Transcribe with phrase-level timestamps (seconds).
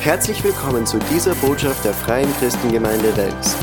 [0.00, 3.56] Herzlich willkommen zu dieser Botschaft der Freien Christengemeinde Wels.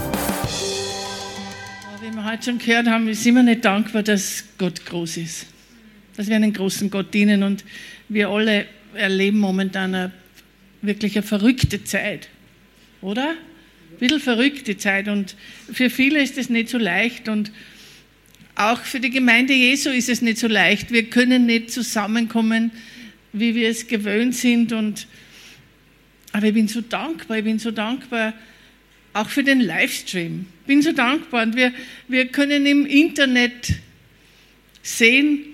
[2.02, 5.48] Wie wir heute schon gehört haben, sind wir nicht dankbar, dass Gott groß ist.
[6.18, 7.64] Dass wir einen großen Gott dienen und
[8.10, 10.12] wir alle erleben momentan eine,
[10.82, 12.28] wirklich eine verrückte Zeit.
[13.02, 13.30] Oder?
[13.30, 15.38] Ein bisschen verrückte Zeit und
[15.72, 17.54] für viele ist es nicht so leicht und
[18.56, 20.92] auch für die Gemeinde Jesu ist es nicht so leicht.
[20.92, 22.72] Wir können nicht zusammenkommen,
[23.32, 25.08] wie wir es gewöhnt sind und
[26.36, 28.34] aber ich bin so dankbar, ich bin so dankbar
[29.14, 30.46] auch für den Livestream.
[30.64, 31.72] Ich bin so dankbar und wir,
[32.10, 33.72] wir können im Internet
[34.84, 35.46] sehen,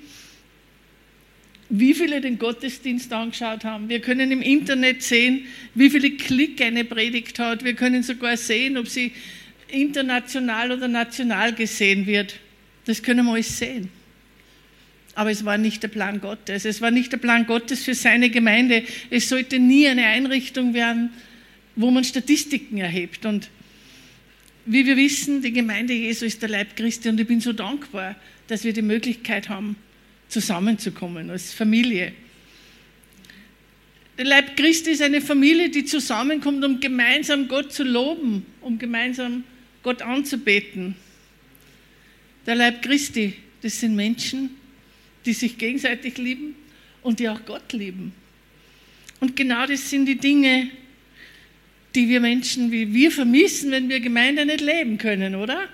[1.69, 3.89] wie viele den Gottesdienst angeschaut haben.
[3.89, 5.45] Wir können im Internet sehen,
[5.75, 7.63] wie viele Klick eine Predigt hat.
[7.63, 9.11] Wir können sogar sehen, ob sie
[9.67, 12.39] international oder national gesehen wird.
[12.85, 13.89] Das können wir alles sehen.
[15.21, 16.65] Aber es war nicht der Plan Gottes.
[16.65, 18.83] Es war nicht der Plan Gottes für seine Gemeinde.
[19.11, 21.11] Es sollte nie eine Einrichtung werden,
[21.75, 23.27] wo man Statistiken erhebt.
[23.27, 23.51] Und
[24.65, 28.15] wie wir wissen, die Gemeinde Jesu ist der Leib Christi und ich bin so dankbar,
[28.47, 29.75] dass wir die Möglichkeit haben,
[30.27, 32.13] zusammenzukommen als Familie.
[34.17, 39.43] Der Leib Christi ist eine Familie, die zusammenkommt, um gemeinsam Gott zu loben, um gemeinsam
[39.83, 40.95] Gott anzubeten.
[42.47, 44.57] Der Leib Christi, das sind Menschen,
[45.25, 46.55] die sich gegenseitig lieben
[47.01, 48.13] und die auch Gott lieben.
[49.19, 50.69] Und genau das sind die Dinge,
[51.93, 55.67] die wir Menschen wie wir vermissen, wenn wir Gemeinde nicht leben können, oder?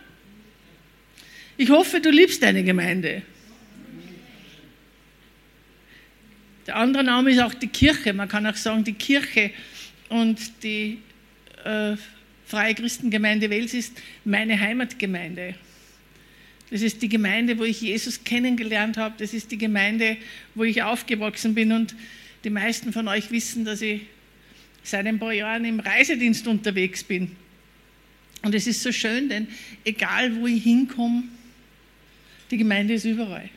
[1.57, 3.21] Ich hoffe, du liebst deine Gemeinde.
[6.67, 8.13] Der andere Name ist auch die Kirche.
[8.13, 9.51] Man kann auch sagen, die Kirche
[10.09, 10.99] und die
[11.63, 11.95] äh,
[12.45, 13.93] Freie Christengemeinde Wels ist
[14.25, 15.55] meine Heimatgemeinde.
[16.69, 19.15] Das ist die Gemeinde, wo ich Jesus kennengelernt habe.
[19.17, 20.17] Das ist die Gemeinde,
[20.53, 21.71] wo ich aufgewachsen bin.
[21.71, 21.95] Und
[22.43, 24.01] die meisten von euch wissen, dass ich
[24.83, 27.35] seit ein paar Jahren im Reisedienst unterwegs bin.
[28.43, 29.47] Und es ist so schön, denn
[29.83, 31.23] egal wo ich hinkomme,
[32.51, 33.49] die Gemeinde ist überall.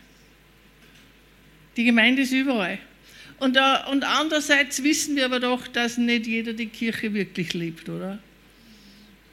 [1.76, 2.78] Die Gemeinde ist überall.
[3.38, 7.88] Und, uh, und andererseits wissen wir aber doch, dass nicht jeder die Kirche wirklich liebt,
[7.88, 8.18] oder?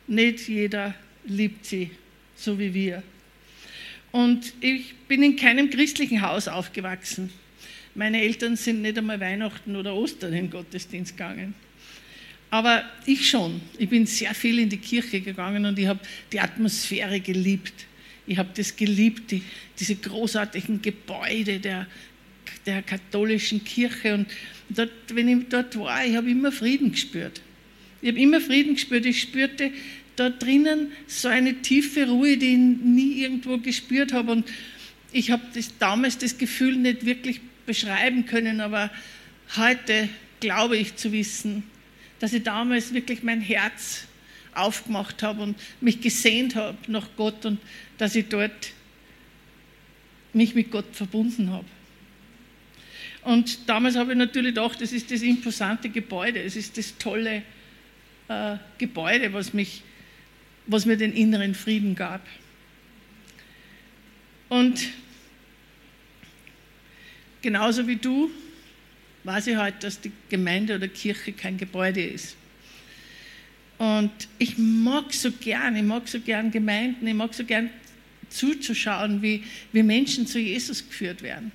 [0.07, 0.94] Nicht jeder
[1.25, 1.91] liebt sie,
[2.35, 3.03] so wie wir.
[4.12, 7.29] Und ich bin in keinem christlichen Haus aufgewachsen.
[7.95, 11.56] Meine Eltern sind nicht einmal Weihnachten oder Ostern in den Gottesdienst gegangen.
[12.50, 13.59] Aber ich schon.
[13.78, 16.00] Ich bin sehr viel in die Kirche gegangen und ich habe
[16.31, 17.73] die Atmosphäre geliebt.
[18.25, 19.41] Ich habe das geliebt, die,
[19.79, 21.88] diese großartigen Gebäude der,
[22.66, 24.13] der katholischen Kirche.
[24.13, 24.28] Und
[24.69, 27.41] dort, wenn ich dort war, ich habe immer Frieden gespürt.
[28.01, 29.06] Ich habe immer Frieden gespürt.
[29.06, 29.72] Ich spürte
[30.17, 34.33] da drinnen so eine tiefe Ruhe, die ich nie irgendwo gespürt habe.
[34.33, 34.50] Und
[35.11, 38.91] ich habe das, damals das Gefühl nicht wirklich beschreiben können, aber
[39.55, 41.63] heute glaube ich zu wissen,
[42.19, 44.05] dass ich damals wirklich mein Herz
[44.53, 47.59] aufgemacht habe und mich gesehnt habe nach Gott und
[47.99, 48.72] dass ich dort
[50.34, 51.66] mich mit Gott verbunden habe.
[53.22, 57.44] Und damals habe ich natürlich gedacht, das ist das imposante Gebäude, es ist das tolle
[58.29, 59.84] äh, Gebäude, was mich
[60.67, 62.22] was mir den inneren Frieden gab.
[64.50, 64.88] Und
[67.41, 68.29] genauso wie du
[69.28, 72.38] weiß ich heute, dass die Gemeinde oder Kirche kein Gebäude ist.
[73.78, 77.69] Und ich mag so gern, ich mag so gern Gemeinden, ich mag so gern
[78.29, 81.51] zuzuschauen, wie, wie Menschen zu Jesus geführt werden.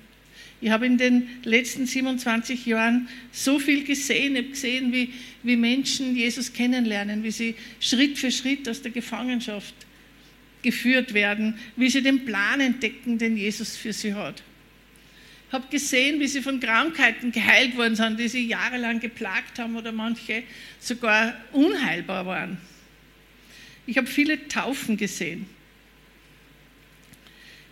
[0.63, 4.37] Ich habe in den letzten 27 Jahren so viel gesehen.
[4.37, 5.13] Ich habe gesehen, wie,
[5.43, 9.75] wie Menschen Jesus kennenlernen, wie sie Schritt für Schritt aus der Gefangenschaft
[10.61, 14.41] geführt werden, wie sie den Plan entdecken, den Jesus für sie hat.
[15.49, 19.75] Ich habe gesehen, wie sie von Krankheiten geheilt worden sind, die sie jahrelang geplagt haben
[19.75, 20.43] oder manche
[20.79, 22.57] sogar unheilbar waren.
[23.85, 25.45] Ich habe viele Taufen gesehen.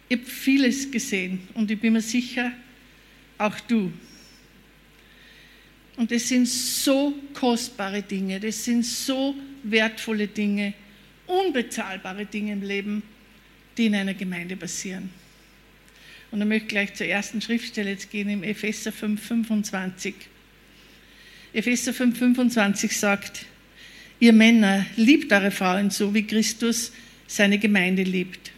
[0.09, 2.51] Ich habe vieles gesehen und ich bin mir sicher,
[3.41, 3.91] auch du.
[5.97, 10.73] Und das sind so kostbare Dinge, das sind so wertvolle Dinge,
[11.27, 13.03] unbezahlbare Dinge im Leben,
[13.77, 15.09] die in einer Gemeinde passieren.
[16.31, 20.15] Und dann möchte ich gleich zur ersten Schriftstelle jetzt gehen, im Epheser 5, 25.
[21.53, 23.45] Epheser 5, 25 sagt,
[24.19, 26.93] ihr Männer, liebt eure Frauen so, wie Christus
[27.27, 28.51] seine Gemeinde liebt.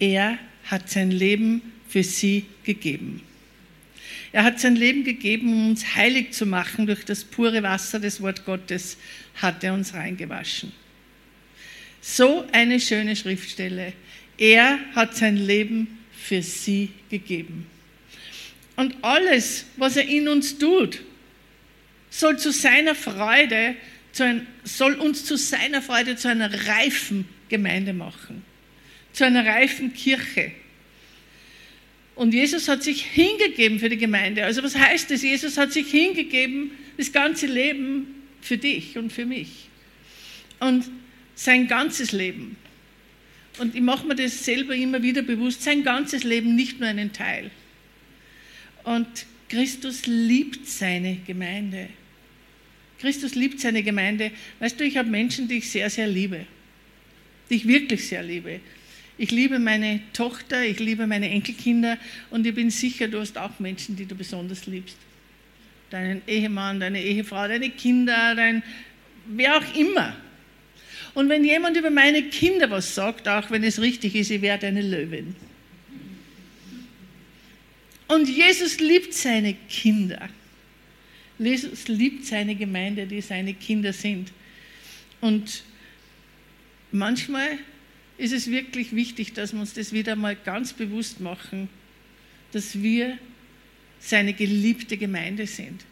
[0.00, 3.22] Er hat sein Leben für sie gegeben.
[4.32, 6.86] Er hat sein Leben gegeben, um uns heilig zu machen.
[6.86, 8.96] Durch das pure Wasser des Wort Gottes
[9.36, 10.72] hat er uns reingewaschen.
[12.00, 13.92] So eine schöne Schriftstelle.
[14.38, 17.66] Er hat sein Leben für sie gegeben.
[18.76, 21.02] Und alles, was er in uns tut,
[22.10, 23.74] soll zu seiner Freude,
[24.12, 28.42] zu ein, soll uns zu seiner Freude zu einer reifen Gemeinde machen,
[29.12, 30.52] zu einer reifen Kirche.
[32.16, 34.44] Und Jesus hat sich hingegeben für die Gemeinde.
[34.44, 35.22] Also was heißt das?
[35.22, 38.06] Jesus hat sich hingegeben, das ganze Leben
[38.40, 39.68] für dich und für mich.
[40.58, 40.86] Und
[41.34, 42.56] sein ganzes Leben.
[43.58, 47.12] Und ich mache mir das selber immer wieder bewusst, sein ganzes Leben, nicht nur einen
[47.12, 47.50] Teil.
[48.84, 49.06] Und
[49.48, 51.88] Christus liebt seine Gemeinde.
[52.98, 54.30] Christus liebt seine Gemeinde.
[54.58, 56.46] Weißt du, ich habe Menschen, die ich sehr, sehr liebe.
[57.50, 58.60] Die ich wirklich sehr liebe.
[59.18, 61.96] Ich liebe meine Tochter, ich liebe meine Enkelkinder
[62.30, 64.96] und ich bin sicher, du hast auch Menschen, die du besonders liebst.
[65.88, 68.62] Deinen Ehemann, deine Ehefrau, deine Kinder, dein,
[69.26, 70.14] wer auch immer.
[71.14, 74.66] Und wenn jemand über meine Kinder was sagt, auch wenn es richtig ist, ich werde
[74.66, 75.34] eine Löwin.
[78.08, 80.28] Und Jesus liebt seine Kinder.
[81.38, 84.30] Jesus liebt seine Gemeinde, die seine Kinder sind.
[85.20, 85.64] Und
[86.92, 87.58] manchmal
[88.18, 91.68] ist es wirklich wichtig, dass wir uns das wieder mal ganz bewusst machen,
[92.52, 93.18] dass wir
[94.00, 95.84] seine geliebte Gemeinde sind.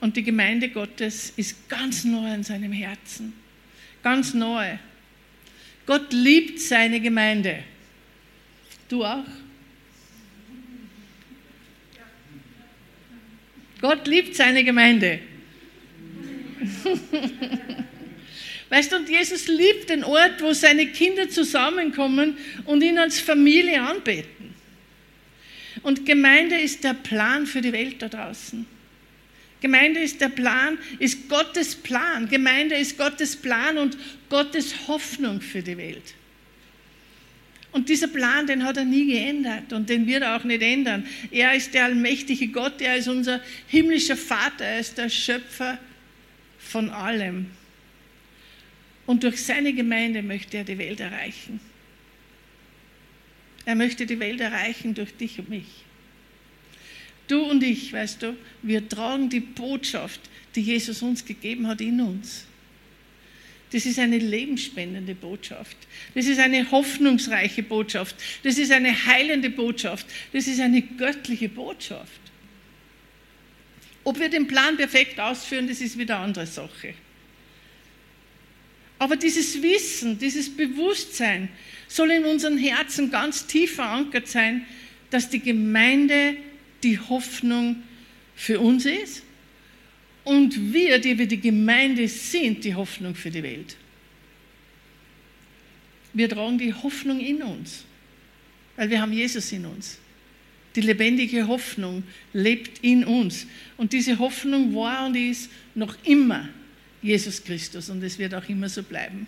[0.00, 3.32] Und die Gemeinde Gottes ist ganz neu in seinem Herzen.
[4.02, 4.78] Ganz neu.
[5.84, 7.64] Gott liebt seine Gemeinde.
[8.88, 9.24] Du auch?
[13.80, 15.20] Gott liebt seine Gemeinde.
[18.70, 23.82] Weißt du, und Jesus liebt den Ort, wo seine Kinder zusammenkommen und ihn als Familie
[23.82, 24.54] anbeten.
[25.82, 28.64] Und Gemeinde ist der Plan für die Welt da draußen.
[29.60, 32.28] Gemeinde ist der Plan, ist Gottes Plan.
[32.28, 36.14] Gemeinde ist Gottes Plan und Gottes Hoffnung für die Welt.
[37.72, 41.06] Und dieser Plan, den hat er nie geändert und den wird er auch nicht ändern.
[41.30, 45.78] Er ist der allmächtige Gott, er ist unser himmlischer Vater, er ist der Schöpfer
[46.58, 47.46] von allem.
[49.10, 51.58] Und durch seine Gemeinde möchte er die Welt erreichen.
[53.64, 55.66] Er möchte die Welt erreichen durch dich und mich.
[57.26, 60.20] Du und ich, weißt du, wir tragen die Botschaft,
[60.54, 62.44] die Jesus uns gegeben hat, in uns.
[63.72, 65.76] Das ist eine lebensspendende Botschaft.
[66.14, 68.14] Das ist eine hoffnungsreiche Botschaft.
[68.44, 70.06] Das ist eine heilende Botschaft.
[70.32, 72.20] Das ist eine göttliche Botschaft.
[74.04, 76.94] Ob wir den Plan perfekt ausführen, das ist wieder eine andere Sache.
[79.00, 81.48] Aber dieses Wissen, dieses Bewusstsein
[81.88, 84.66] soll in unseren Herzen ganz tief verankert sein,
[85.08, 86.36] dass die Gemeinde
[86.82, 87.82] die Hoffnung
[88.36, 89.22] für uns ist
[90.24, 93.74] und wir, die wir die Gemeinde sind, die Hoffnung für die Welt.
[96.12, 97.84] Wir tragen die Hoffnung in uns,
[98.76, 99.98] weil wir haben Jesus in uns.
[100.76, 102.02] Die lebendige Hoffnung
[102.34, 103.46] lebt in uns.
[103.78, 106.50] Und diese Hoffnung war und ist noch immer
[107.02, 107.88] Jesus Christus.
[107.90, 109.26] Und es wird auch immer so bleiben.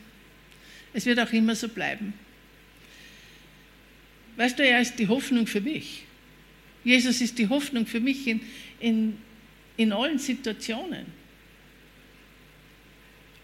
[0.92, 2.12] Es wird auch immer so bleiben.
[4.36, 6.04] Weißt du, er ist die Hoffnung für mich.
[6.84, 8.40] Jesus ist die Hoffnung für mich in,
[8.80, 9.18] in,
[9.76, 11.06] in allen Situationen.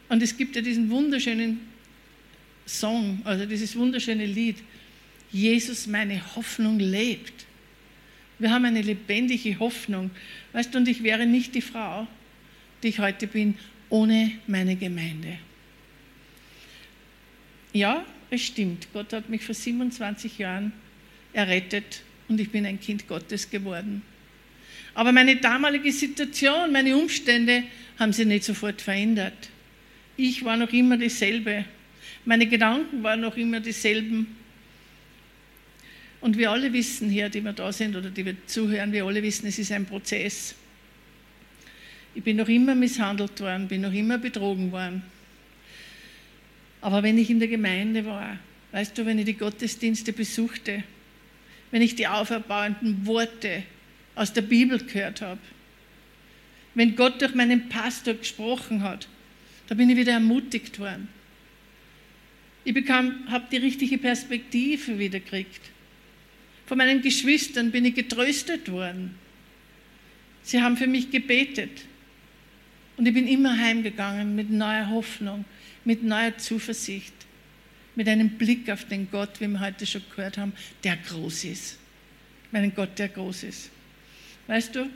[0.08, 1.60] Und es gibt ja diesen wunderschönen
[2.66, 4.56] Song, also dieses wunderschöne Lied,
[5.30, 7.46] Jesus, meine Hoffnung lebt.
[8.38, 10.10] Wir haben eine lebendige Hoffnung.
[10.52, 12.06] Weißt du, und ich wäre nicht die Frau,
[12.82, 13.54] die ich heute bin,
[13.90, 15.38] ohne meine Gemeinde.
[17.72, 18.88] Ja, es stimmt.
[18.92, 20.72] Gott hat mich vor 27 Jahren
[21.32, 24.02] errettet und ich bin ein Kind Gottes geworden.
[24.94, 27.64] Aber meine damalige Situation, meine Umstände
[27.98, 29.50] haben sich nicht sofort verändert.
[30.16, 31.64] Ich war noch immer dieselbe.
[32.24, 34.36] Meine Gedanken waren noch immer dieselben.
[36.20, 39.22] Und wir alle wissen hier, die wir da sind oder die wir zuhören, wir alle
[39.22, 40.56] wissen, es ist ein Prozess.
[42.14, 45.02] Ich bin noch immer misshandelt worden, bin noch immer betrogen worden.
[46.80, 48.38] Aber wenn ich in der Gemeinde war,
[48.72, 50.84] weißt du, wenn ich die Gottesdienste besuchte,
[51.70, 53.62] wenn ich die auferbauenden Worte
[54.14, 55.40] aus der Bibel gehört habe,
[56.74, 59.08] wenn Gott durch meinen Pastor gesprochen hat,
[59.66, 61.08] da bin ich wieder ermutigt worden.
[62.64, 65.60] Ich habe die richtige Perspektive wieder gekriegt.
[66.66, 69.14] Von meinen Geschwistern bin ich getröstet worden.
[70.42, 71.82] Sie haben für mich gebetet.
[72.98, 75.46] Und ich bin immer heimgegangen mit neuer Hoffnung,
[75.84, 77.14] mit neuer Zuversicht
[77.98, 80.52] mit einem Blick auf den Gott, wie wir heute schon gehört haben,
[80.84, 81.80] der groß ist.
[82.52, 83.70] Meinen Gott, der groß ist.
[84.46, 84.88] Weißt du,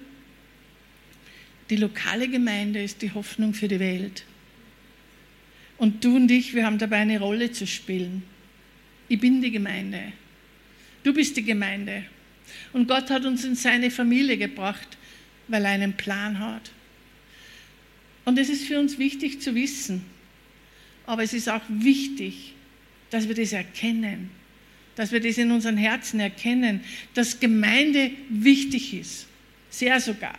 [1.69, 4.23] die lokale Gemeinde ist die Hoffnung für die Welt.
[5.79, 8.23] Und du und ich, wir haben dabei eine Rolle zu spielen.
[9.09, 10.13] Ich bin die Gemeinde.
[11.03, 12.05] Du bist die Gemeinde.
[12.73, 14.97] Und Gott hat uns in seine Familie gebracht,
[15.49, 16.71] weil er einen Plan hat.
[18.25, 20.05] Und es ist für uns wichtig zu wissen.
[21.07, 22.55] Aber es ist auch wichtig,
[23.11, 24.31] dass wir das erkennen,
[24.95, 26.81] dass wir das in unseren Herzen erkennen,
[27.15, 29.27] dass Gemeinde wichtig ist.
[29.71, 30.39] Sehr sogar.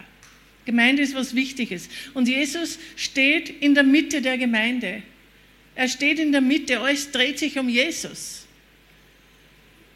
[0.65, 1.89] Gemeinde ist was Wichtiges.
[2.13, 5.03] Und Jesus steht in der Mitte der Gemeinde.
[5.75, 8.45] Er steht in der Mitte, alles dreht sich um Jesus.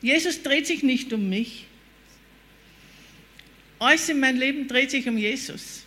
[0.01, 1.65] Jesus dreht sich nicht um mich.
[3.79, 5.83] Alles in meinem Leben dreht sich um Jesus.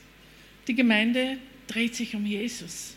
[0.66, 1.38] Die Gemeinde
[1.70, 2.94] dreht sich um Jesus.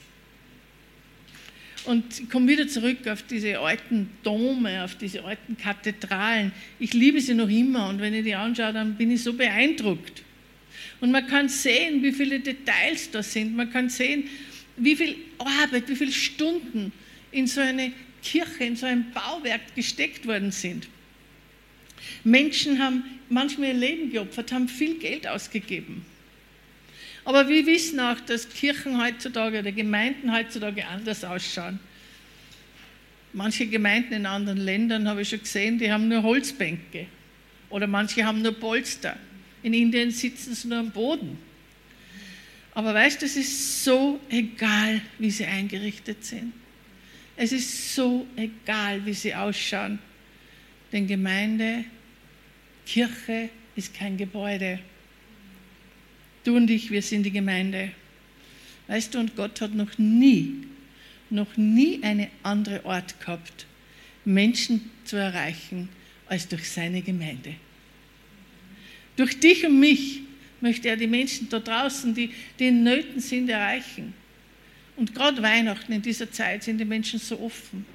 [1.85, 6.53] Und ich komme wieder zurück auf diese alten Dome, auf diese alten Kathedralen.
[6.79, 10.23] Ich liebe sie noch immer und wenn ich die anschaue, dann bin ich so beeindruckt.
[11.01, 13.55] Und man kann sehen, wie viele Details da sind.
[13.55, 14.29] Man kann sehen,
[14.77, 16.93] wie viel Arbeit, wie viele Stunden
[17.31, 17.91] in so eine
[18.23, 20.87] Kirche, in so ein Bauwerk gesteckt worden sind.
[22.23, 26.05] Menschen haben manchmal ihr Leben geopfert, haben viel Geld ausgegeben.
[27.25, 31.79] Aber wir wissen auch, dass Kirchen heutzutage oder Gemeinden heutzutage anders ausschauen.
[33.31, 37.07] Manche Gemeinden in anderen Ländern habe ich schon gesehen, die haben nur Holzbänke
[37.69, 39.17] oder manche haben nur Polster.
[39.63, 41.37] In Indien sitzen sie nur am Boden.
[42.75, 46.53] Aber weißt du, es ist so egal, wie sie eingerichtet sind.
[47.35, 49.99] Es ist so egal, wie sie ausschauen.
[50.91, 51.85] Denn Gemeinde,
[52.85, 54.79] Kirche ist kein Gebäude.
[56.43, 57.91] Du und ich, wir sind die Gemeinde.
[58.87, 60.55] Weißt du, und Gott hat noch nie,
[61.29, 63.65] noch nie eine andere Ort gehabt,
[64.25, 65.89] Menschen zu erreichen,
[66.27, 67.55] als durch seine Gemeinde.
[69.15, 70.21] Durch dich und mich
[70.59, 74.13] möchte er die Menschen da draußen, die, die in Nöten sind, erreichen.
[74.95, 77.85] Und gerade Weihnachten in dieser Zeit sind die Menschen so offen.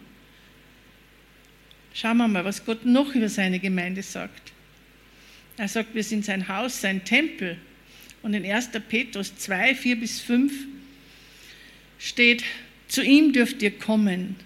[1.94, 4.52] Schauen wir mal, was Gott noch über seine Gemeinde sagt.
[5.56, 7.56] Er sagt, wir sind sein Haus, sein Tempel.
[8.22, 8.70] Und in 1.
[8.88, 10.52] Petrus 2, 4 bis 5
[11.98, 12.44] steht,
[12.88, 14.36] zu ihm dürft ihr kommen.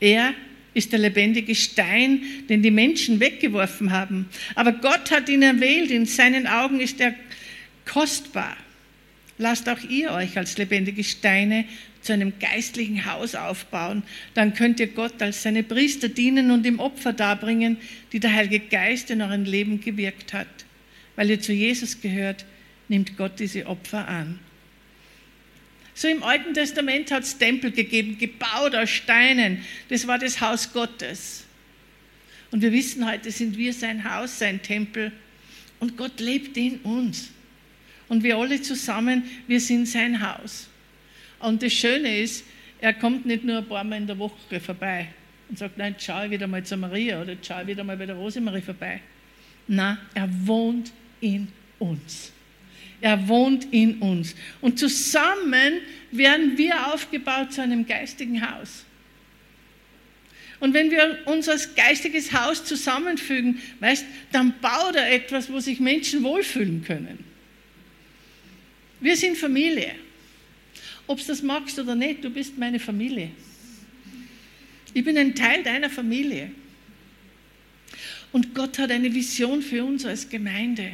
[0.00, 0.34] Er
[0.74, 4.28] ist der lebendige Stein, den die Menschen weggeworfen haben.
[4.54, 7.14] Aber Gott hat ihn erwählt, in seinen Augen ist er
[7.86, 8.56] kostbar.
[9.38, 11.64] Lasst auch ihr euch als lebendige Steine
[12.02, 14.02] zu einem geistlichen Haus aufbauen.
[14.34, 17.78] Dann könnt ihr Gott als seine Priester dienen und ihm Opfer darbringen,
[18.12, 20.46] die der Heilige Geist in eurem Leben gewirkt hat.
[21.16, 22.44] Weil ihr zu Jesus gehört,
[22.88, 24.38] nimmt Gott diese Opfer an.
[25.94, 29.64] So im Alten Testament hat es Tempel gegeben, gebaut aus Steinen.
[29.88, 31.44] Das war das Haus Gottes.
[32.50, 35.12] Und wir wissen heute, sind wir sein Haus, sein Tempel.
[35.78, 37.30] Und Gott lebt in uns.
[38.08, 40.68] Und wir alle zusammen, wir sind sein Haus.
[41.38, 42.44] Und das Schöne ist,
[42.80, 45.08] er kommt nicht nur ein paar Mal in der Woche vorbei
[45.48, 48.60] und sagt, nein, schau wieder mal zu Maria oder schau wieder mal bei der Rosemarie
[48.60, 49.00] vorbei.
[49.66, 51.48] Nein, er wohnt in
[51.78, 52.33] uns.
[53.00, 54.34] Er wohnt in uns.
[54.60, 58.84] Und zusammen werden wir aufgebaut zu einem geistigen Haus.
[60.60, 65.80] Und wenn wir uns als geistiges Haus zusammenfügen, weißt, dann baut er etwas, wo sich
[65.80, 67.18] Menschen wohlfühlen können.
[69.00, 69.94] Wir sind Familie.
[71.06, 73.30] Ob du das magst oder nicht, du bist meine Familie.
[74.94, 76.50] Ich bin ein Teil deiner Familie.
[78.32, 80.92] Und Gott hat eine Vision für uns als Gemeinde.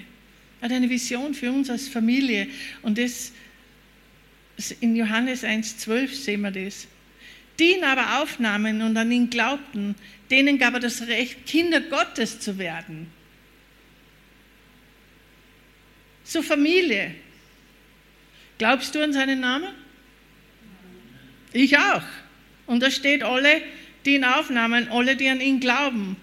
[0.60, 2.48] Er hat eine Vision für uns als Familie.
[2.82, 3.32] Und das,
[4.80, 6.86] in Johannes 1,12 sehen wir das.
[7.58, 9.94] Die ihn aber aufnahmen und an ihn glaubten,
[10.30, 13.06] denen gab er das Recht, Kinder Gottes zu werden.
[16.24, 17.14] So Familie.
[18.58, 19.74] Glaubst du an seinen Namen?
[21.52, 22.04] Ich auch.
[22.66, 23.62] Und da steht alle,
[24.04, 26.16] die ihn aufnahmen, alle, die an ihn glauben.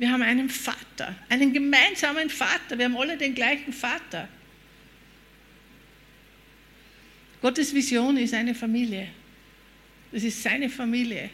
[0.00, 2.78] Wir haben einen Vater, einen gemeinsamen Vater.
[2.78, 4.30] Wir haben alle den gleichen Vater.
[7.42, 9.08] Gottes Vision ist eine Familie.
[10.10, 11.28] Das ist seine Familie.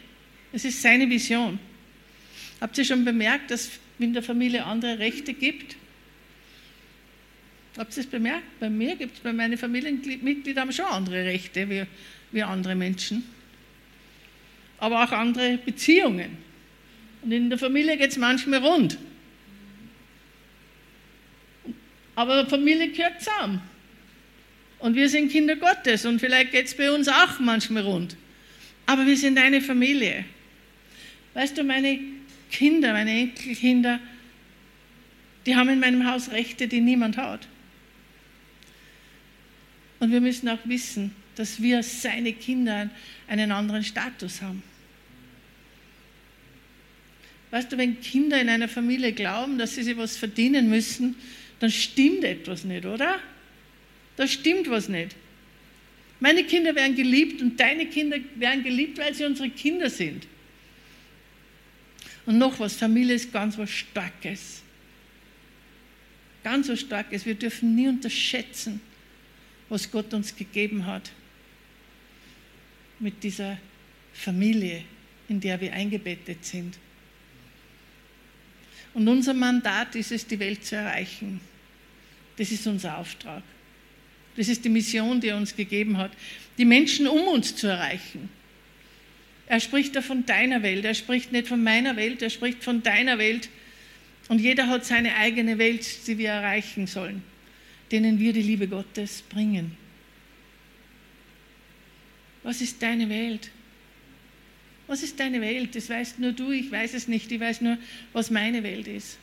[0.51, 1.57] Das ist seine Vision.
[2.59, 5.77] Habt ihr schon bemerkt, dass es in der Familie andere Rechte gibt?
[7.77, 8.59] Habt ihr es bemerkt?
[8.59, 11.85] Bei mir gibt es, bei meinen Familienmitgliedern haben schon andere Rechte wie,
[12.33, 13.23] wie andere Menschen.
[14.77, 16.46] Aber auch andere Beziehungen.
[17.21, 18.97] Und in der Familie geht es manchmal rund.
[22.15, 23.61] Aber Familie gehört zusammen.
[24.79, 28.15] Und wir sind Kinder Gottes und vielleicht geht es bei uns auch manchmal rund.
[28.85, 30.25] Aber wir sind eine Familie.
[31.33, 31.99] Weißt du, meine
[32.51, 33.99] Kinder, meine Enkelkinder,
[35.45, 37.47] die haben in meinem Haus Rechte, die niemand hat.
[39.99, 42.89] Und wir müssen auch wissen, dass wir seine Kinder
[43.27, 44.63] einen anderen Status haben.
[47.51, 51.15] Weißt du, wenn Kinder in einer Familie glauben, dass sie sich was verdienen müssen,
[51.59, 53.19] dann stimmt etwas nicht, oder?
[54.15, 55.15] Da stimmt was nicht.
[56.19, 60.27] Meine Kinder werden geliebt und deine Kinder werden geliebt, weil sie unsere Kinder sind.
[62.25, 64.61] Und noch was, Familie ist ganz was Starkes.
[66.43, 67.25] Ganz was Starkes.
[67.25, 68.81] Wir dürfen nie unterschätzen,
[69.69, 71.11] was Gott uns gegeben hat
[72.99, 73.57] mit dieser
[74.13, 74.83] Familie,
[75.29, 76.77] in der wir eingebettet sind.
[78.97, 81.39] Und unser Mandat ist es, die Welt zu erreichen.
[82.35, 83.43] Das ist unser Auftrag.
[84.35, 86.09] Das ist die Mission, die er uns gegeben hat,
[86.57, 88.27] die Menschen um uns zu erreichen.
[89.45, 92.81] Er spricht da von deiner Welt, er spricht nicht von meiner Welt, er spricht von
[92.81, 93.49] deiner Welt.
[94.29, 97.21] Und jeder hat seine eigene Welt, die wir erreichen sollen,
[97.91, 99.77] denen wir die Liebe Gottes bringen.
[102.41, 103.51] Was ist deine Welt?
[104.87, 105.75] Was ist deine Welt?
[105.75, 107.77] Das weißt nur du, ich weiß es nicht, ich weiß nur,
[108.13, 109.17] was meine Welt ist.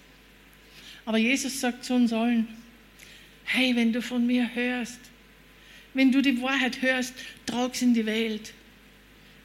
[1.06, 2.46] Aber Jesus sagt zu uns allen,
[3.44, 5.00] hey, wenn du von mir hörst,
[5.94, 7.14] wenn du die Wahrheit hörst,
[7.46, 8.52] trag's in die Welt.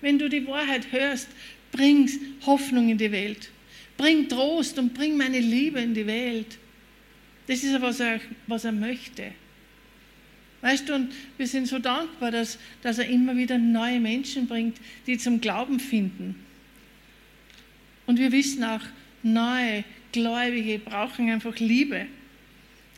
[0.01, 1.27] Wenn du die Wahrheit hörst,
[1.71, 2.09] bring
[2.45, 3.49] Hoffnung in die Welt.
[3.97, 6.57] Bring Trost und bring meine Liebe in die Welt.
[7.47, 9.33] Das ist, was er, was er möchte.
[10.61, 14.77] Weißt du, und wir sind so dankbar, dass, dass er immer wieder neue Menschen bringt,
[15.07, 16.35] die zum Glauben finden.
[18.05, 18.81] Und wir wissen auch,
[19.23, 22.07] neue Gläubige brauchen einfach Liebe.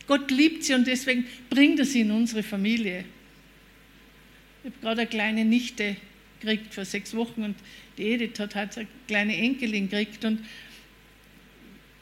[0.06, 3.04] Gott liebt sie und deswegen bringt er sie in unsere Familie.
[4.64, 5.96] Ich habe gerade eine kleine Nichte
[6.40, 7.56] gekriegt vor sechs Wochen und
[7.98, 10.40] die Edith hat halt eine kleine Enkelin gekriegt und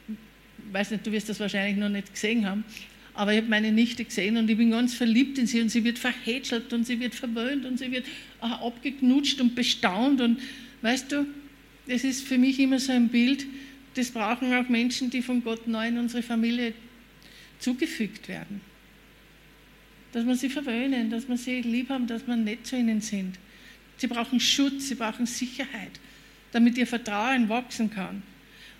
[0.07, 2.63] ich weiß nicht, du wirst das wahrscheinlich noch nicht gesehen haben,
[3.13, 5.83] aber ich habe meine Nichte gesehen und ich bin ganz verliebt in sie und sie
[5.83, 8.05] wird verhätschelt und sie wird verwöhnt und sie wird
[8.39, 10.39] abgeknutscht und bestaunt und
[10.81, 11.25] weißt du,
[11.87, 13.45] das ist für mich immer so ein Bild,
[13.95, 16.73] das brauchen auch Menschen, die von Gott neu in unsere Familie
[17.59, 18.61] zugefügt werden.
[20.13, 23.37] Dass wir sie verwöhnen, dass wir sie lieb haben, dass wir nett zu ihnen sind.
[23.97, 25.99] Sie brauchen Schutz, sie brauchen Sicherheit,
[26.51, 28.23] damit ihr Vertrauen wachsen kann.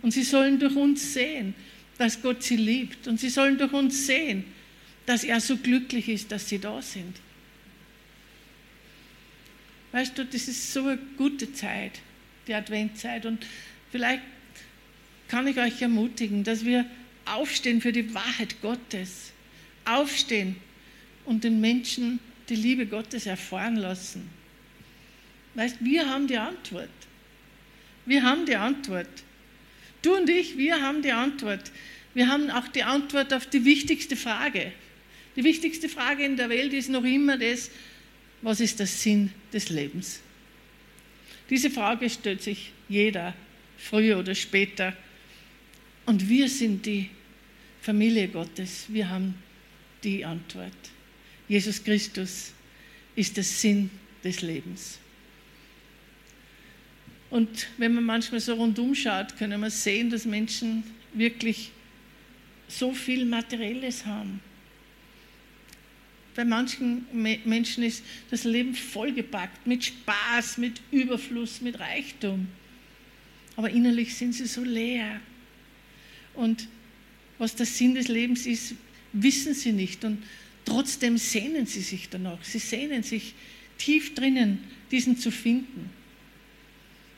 [0.01, 1.53] Und sie sollen durch uns sehen,
[2.01, 3.07] dass Gott sie liebt.
[3.07, 4.43] Und sie sollen durch uns sehen,
[5.05, 7.15] dass er so glücklich ist, dass sie da sind.
[9.91, 11.99] Weißt du, das ist so eine gute Zeit,
[12.47, 13.27] die Adventzeit.
[13.27, 13.45] Und
[13.91, 14.23] vielleicht
[15.27, 16.87] kann ich euch ermutigen, dass wir
[17.25, 19.31] aufstehen für die Wahrheit Gottes.
[19.85, 20.55] Aufstehen
[21.25, 24.27] und den Menschen die Liebe Gottes erfahren lassen.
[25.53, 26.89] Weißt, wir haben die Antwort.
[28.07, 29.07] Wir haben die Antwort.
[30.01, 31.71] Du und ich, wir haben die Antwort.
[32.13, 34.71] Wir haben auch die Antwort auf die wichtigste Frage.
[35.35, 37.71] Die wichtigste Frage in der Welt ist noch immer das,
[38.41, 40.19] was ist der Sinn des Lebens?
[41.49, 43.33] Diese Frage stellt sich jeder,
[43.77, 44.95] früher oder später.
[46.05, 47.09] Und wir sind die
[47.81, 48.85] Familie Gottes.
[48.87, 49.35] Wir haben
[50.03, 50.71] die Antwort.
[51.47, 52.53] Jesus Christus
[53.15, 53.89] ist der Sinn
[54.23, 54.97] des Lebens.
[57.29, 61.71] Und wenn man manchmal so rundum schaut, können wir sehen, dass Menschen wirklich
[62.71, 64.39] so viel Materielles haben.
[66.35, 72.47] Bei manchen Menschen ist das Leben vollgepackt mit Spaß, mit Überfluss, mit Reichtum.
[73.57, 75.19] Aber innerlich sind sie so leer.
[76.33, 76.69] Und
[77.37, 78.75] was der Sinn des Lebens ist,
[79.11, 80.05] wissen sie nicht.
[80.05, 80.23] Und
[80.63, 82.41] trotzdem sehnen sie sich danach.
[82.43, 83.33] Sie sehnen sich
[83.77, 85.89] tief drinnen, diesen zu finden.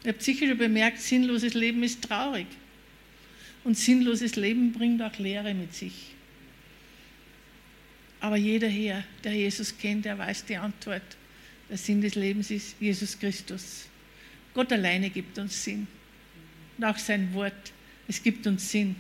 [0.04, 2.48] Ihr habt sicher schon bemerkt, sinnloses Leben ist traurig.
[3.64, 6.14] Und sinnloses Leben bringt auch Leere mit sich.
[8.20, 11.02] Aber jeder hier, der Jesus kennt, der weiß die Antwort.
[11.70, 13.88] Der Sinn des Lebens ist Jesus Christus.
[14.54, 15.88] Gott alleine gibt uns Sinn.
[16.78, 17.74] Und auch sein Wort,
[18.08, 18.96] es gibt uns Sinn.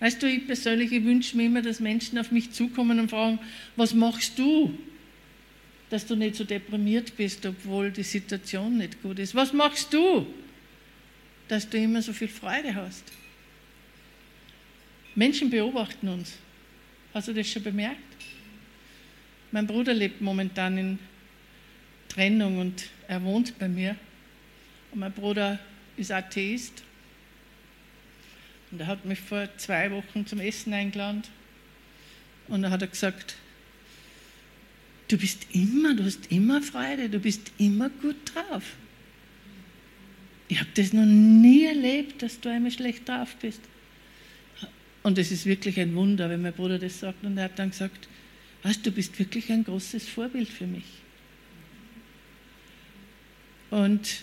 [0.00, 3.38] Weißt du, ich persönlich ich wünsche mir immer, dass Menschen auf mich zukommen und fragen,
[3.76, 4.76] was machst du?
[5.90, 9.34] dass du nicht so deprimiert bist, obwohl die Situation nicht gut ist.
[9.34, 10.26] Was machst du,
[11.48, 13.04] dass du immer so viel Freude hast?
[15.18, 16.34] Menschen beobachten uns.
[17.12, 17.98] Hast du das schon bemerkt?
[19.50, 20.98] Mein Bruder lebt momentan in
[22.08, 23.96] Trennung und er wohnt bei mir.
[24.92, 25.58] Und mein Bruder
[25.96, 26.84] ist Atheist.
[28.70, 31.22] Und er hat mich vor zwei Wochen zum Essen eingeladen.
[32.46, 33.34] Und da hat er gesagt,
[35.08, 38.76] Du bist immer, du hast immer Freude, du bist immer gut drauf.
[40.48, 43.60] Ich habe das noch nie erlebt, dass du einmal schlecht drauf bist.
[45.02, 47.24] Und es ist wirklich ein Wunder, wenn mein Bruder das sagt.
[47.24, 48.08] Und er hat dann gesagt,
[48.62, 50.84] weißt du, bist wirklich ein großes Vorbild für mich.
[53.70, 54.22] Und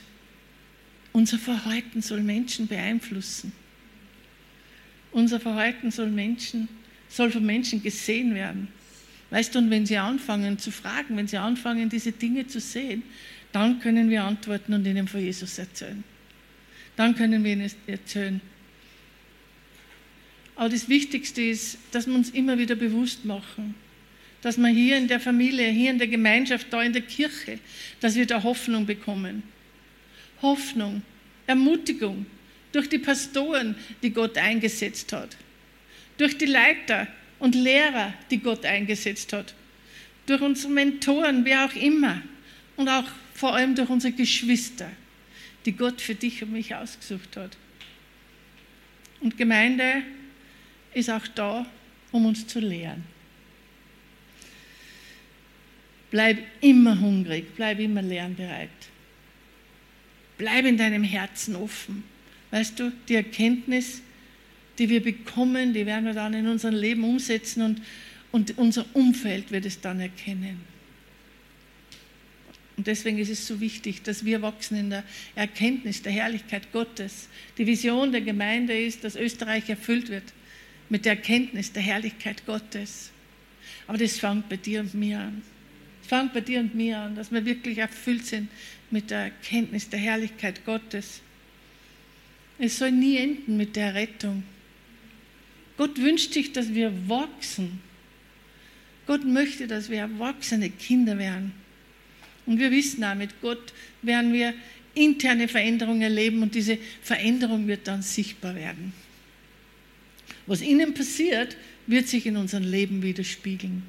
[1.11, 3.51] unser Verhalten soll Menschen beeinflussen.
[5.11, 6.67] Unser Verhalten soll Menschen,
[7.07, 8.67] soll von Menschen gesehen werden.
[9.29, 13.03] Weißt du, und wenn sie anfangen zu fragen, wenn sie anfangen, diese Dinge zu sehen,
[13.51, 16.03] dann können wir antworten und ihnen von Jesus erzählen.
[16.95, 18.41] Dann können wir ihnen erzählen.
[20.55, 23.75] Aber das Wichtigste ist, dass wir uns immer wieder bewusst machen,
[24.41, 27.59] dass wir hier in der Familie, hier in der Gemeinschaft, da in der Kirche,
[27.99, 29.43] dass wir da Hoffnung bekommen.
[30.41, 31.01] Hoffnung,
[31.47, 32.25] Ermutigung
[32.71, 35.35] durch die Pastoren, die Gott eingesetzt hat,
[36.17, 37.07] durch die Leiter
[37.39, 39.53] und Lehrer, die Gott eingesetzt hat,
[40.25, 42.21] durch unsere Mentoren, wer auch immer
[42.75, 44.89] und auch vor allem durch unsere Geschwister,
[45.65, 47.57] die Gott für dich und mich ausgesucht hat.
[49.21, 50.03] Und Gemeinde
[50.95, 51.65] ist auch da,
[52.11, 53.03] um uns zu lehren.
[56.09, 58.69] Bleib immer hungrig, bleib immer lernbereit.
[60.37, 62.03] Bleib in deinem Herzen offen.
[62.51, 64.01] Weißt du, die Erkenntnis,
[64.77, 67.81] die wir bekommen, die werden wir dann in unserem Leben umsetzen und,
[68.31, 70.61] und unser Umfeld wird es dann erkennen.
[72.77, 75.03] Und deswegen ist es so wichtig, dass wir wachsen in der
[75.33, 77.27] Erkenntnis der Herrlichkeit Gottes.
[77.57, 80.34] Die Vision der Gemeinde ist, dass Österreich erfüllt wird
[80.89, 83.11] mit der Erkenntnis der Herrlichkeit Gottes.
[83.87, 85.41] Aber das fängt bei dir und mir an.
[86.01, 88.49] Es fängt bei dir und mir an, dass wir wirklich erfüllt sind
[88.91, 91.21] mit der Erkenntnis der Herrlichkeit Gottes.
[92.57, 94.43] Es soll nie enden mit der Rettung.
[95.77, 97.81] Gott wünscht sich, dass wir wachsen.
[99.07, 101.51] Gott möchte, dass wir erwachsene Kinder werden.
[102.45, 104.53] Und wir wissen auch, mit Gott werden wir
[104.93, 108.93] interne Veränderungen erleben und diese Veränderung wird dann sichtbar werden.
[110.47, 113.83] Was innen passiert, wird sich in unserem Leben widerspiegeln.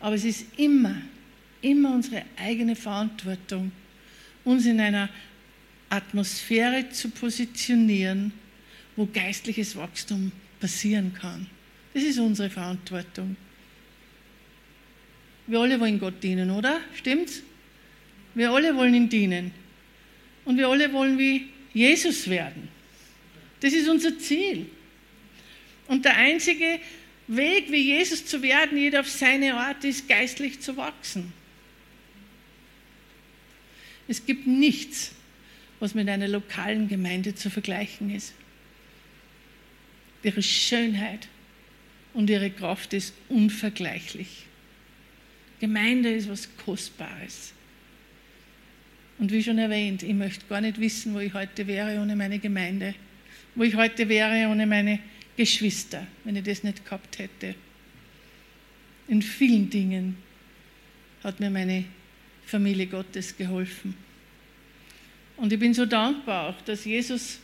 [0.00, 0.96] Aber es ist immer,
[1.60, 3.70] immer unsere eigene Verantwortung,
[4.44, 5.08] uns in einer
[5.88, 8.32] Atmosphäre zu positionieren,
[8.96, 11.46] wo geistliches Wachstum passieren kann.
[11.94, 13.36] Das ist unsere Verantwortung.
[15.46, 16.80] Wir alle wollen Gott dienen, oder?
[16.94, 17.42] Stimmt's?
[18.34, 19.50] Wir alle wollen ihm dienen.
[20.44, 22.68] Und wir alle wollen wie Jesus werden.
[23.62, 24.66] Das ist unser Ziel.
[25.86, 26.80] Und der einzige
[27.28, 31.32] Weg, wie Jesus zu werden, jeder auf seine Art, ist geistlich zu wachsen.
[34.08, 35.12] Es gibt nichts,
[35.78, 38.34] was mit einer lokalen Gemeinde zu vergleichen ist.
[40.24, 41.28] Ihre Schönheit
[42.14, 44.46] und ihre Kraft ist unvergleichlich.
[45.60, 47.52] Gemeinde ist was Kostbares.
[49.20, 52.40] Und wie schon erwähnt, ich möchte gar nicht wissen, wo ich heute wäre ohne meine
[52.40, 52.94] Gemeinde,
[53.54, 54.98] wo ich heute wäre ohne meine
[55.36, 57.54] Geschwister, wenn ich das nicht gehabt hätte.
[59.08, 60.16] In vielen Dingen
[61.22, 61.84] hat mir meine
[62.46, 63.94] Familie Gottes geholfen.
[65.36, 67.40] Und ich bin so dankbar auch, dass Jesus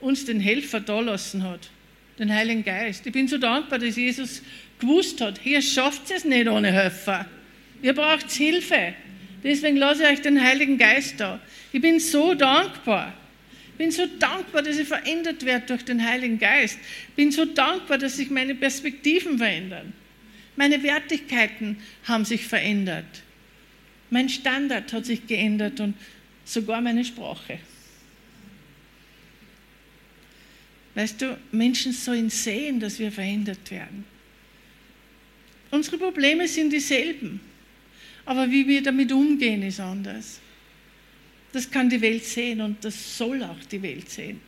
[0.00, 1.70] uns den Helfer da lassen hat,
[2.18, 3.06] den Heiligen Geist.
[3.06, 4.42] Ich bin so dankbar, dass Jesus
[4.78, 7.26] gewusst hat, hier schafft es nicht ohne Helfer.
[7.82, 8.94] Ihr braucht Hilfe.
[9.42, 11.40] Deswegen lasse ich euch den Heiligen Geist da.
[11.72, 13.12] Ich bin so dankbar.
[13.78, 16.78] Bin so dankbar, dass ich verändert werde durch den Heiligen Geist.
[17.14, 19.92] Bin so dankbar, dass sich meine Perspektiven verändern.
[20.56, 23.22] Meine Wertigkeiten haben sich verändert.
[24.10, 25.94] Mein Standard hat sich geändert und
[26.44, 27.60] sogar meine Sprache.
[30.96, 34.04] Weißt du, Menschen sollen sehen, dass wir verändert werden.
[35.70, 37.40] Unsere Probleme sind dieselben.
[38.24, 40.40] Aber wie wir damit umgehen, ist anders.
[41.52, 44.40] Das kann die Welt sehen und das soll auch die Welt sehen.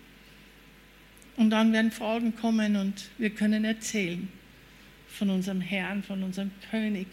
[1.36, 4.28] Und dann werden Fragen kommen und wir können erzählen
[5.08, 7.06] von unserem Herrn, von unserem König,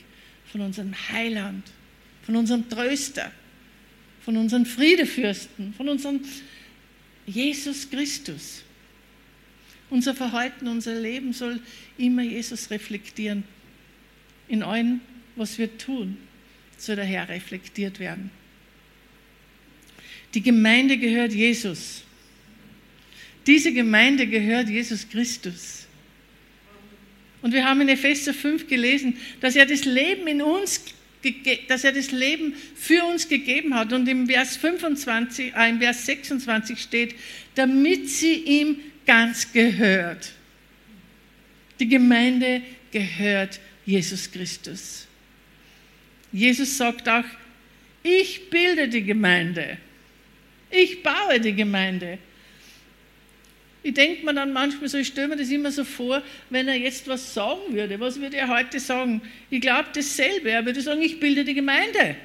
[0.45, 1.63] von unserem Heiland,
[2.23, 3.31] von unserem Tröster,
[4.21, 6.19] von unserem Friedefürsten, von unserem
[7.25, 8.63] Jesus Christus.
[9.89, 11.61] Unser Verhalten, unser Leben soll
[11.97, 13.45] immer Jesus reflektieren
[14.49, 14.99] in allem,
[15.35, 16.17] was wir tun
[16.77, 18.29] soll der Herr reflektiert werden.
[20.33, 22.03] Die Gemeinde gehört Jesus.
[23.45, 25.87] Diese Gemeinde gehört Jesus Christus.
[27.41, 30.83] Und wir haben in Epheser 5 gelesen, dass er das Leben in uns,
[31.69, 33.93] dass er das Leben für uns gegeben hat.
[33.93, 37.15] Und im Vers 25, äh, im Vers 26 steht,
[37.55, 40.33] damit sie ihm ganz gehört.
[41.79, 42.61] Die Gemeinde
[42.91, 45.07] gehört Jesus Christus.
[46.33, 47.23] Jesus sagt auch,
[48.03, 49.77] ich bilde die Gemeinde.
[50.69, 52.17] Ich baue die Gemeinde.
[53.83, 56.75] Ich denke mir dann manchmal so, ich stelle mir das immer so vor, wenn er
[56.75, 57.99] jetzt was sagen würde.
[57.99, 59.21] Was würde er heute sagen?
[59.49, 60.51] Ich glaube dasselbe.
[60.51, 62.15] Er würde sagen, ich bilde die Gemeinde.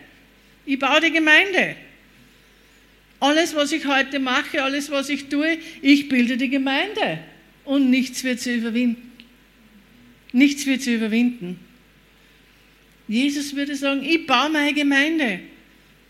[0.67, 1.77] Ich baue die Gemeinde.
[3.21, 7.21] Alles, was ich heute mache, alles, was ich tue, ich bilde die Gemeinde.
[7.65, 9.13] Und nichts wird sie überwinden.
[10.33, 11.61] Nichts wird sie überwinden.
[13.07, 15.41] Jesus würde sagen, ich baue meine Gemeinde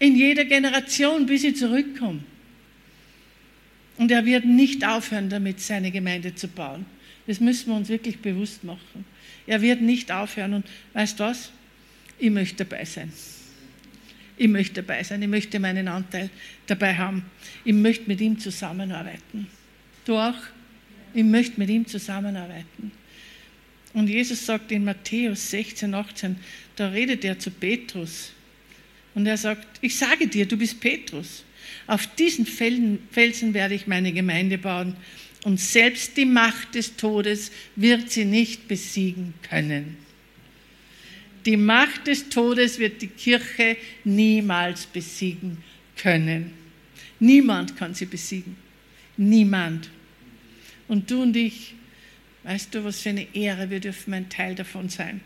[0.03, 2.25] in jeder Generation, bis ich zurückkomme.
[3.99, 6.87] Und er wird nicht aufhören damit, seine Gemeinde zu bauen.
[7.29, 9.05] Das müssen wir uns wirklich bewusst machen.
[9.47, 10.55] Er wird nicht aufhören.
[10.55, 11.53] Und weißt du was?
[12.19, 13.13] Ich möchte dabei sein.
[14.37, 15.23] Ich möchte dabei sein.
[15.23, 16.31] Ich möchte meinen Anteil
[16.67, 17.25] dabei haben.
[17.65, 19.47] Ich möchte mit ihm zusammenarbeiten.
[20.05, 20.35] Du auch?
[21.15, 22.91] Ich möchte mit ihm zusammenarbeiten.
[23.95, 26.37] Und Jesus sagt in Matthäus 16, 18,
[26.75, 28.33] da redet er zu Petrus.
[29.15, 31.45] Und er sagt, ich sage dir, du bist Petrus.
[31.87, 34.97] Auf diesen Felsen werde ich meine Gemeinde bauen.
[35.45, 39.97] Und selbst die Macht des Todes wird sie nicht besiegen können.
[41.45, 45.59] Die Macht des Todes wird die Kirche niemals besiegen
[45.97, 46.53] können.
[47.19, 48.57] Niemand kann sie besiegen.
[49.17, 49.91] Niemand.
[50.87, 51.75] Und du und ich,
[52.45, 55.21] weißt du, was für eine Ehre, wir dürfen ein Teil davon sein.